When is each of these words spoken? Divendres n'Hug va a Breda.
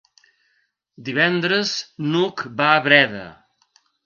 Divendres 1.09 1.75
n'Hug 2.07 2.43
va 2.63 2.71
a 2.71 2.81
Breda. 2.89 3.23